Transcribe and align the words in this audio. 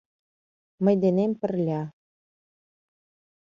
Мый 0.83 0.95
денем 1.03 1.31
пырля... 1.39 1.81